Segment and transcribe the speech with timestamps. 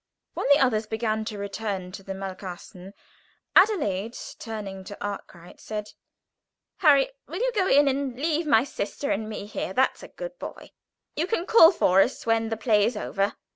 [0.33, 2.93] When the others began to return to the Malkasten,
[3.55, 5.89] Adelaide, turning to Arkwright, said:
[6.77, 10.39] "Harry, will you go in and leave my sister and me here, that's a good
[10.39, 10.71] boy?
[11.15, 13.35] You can call for us when the play is over."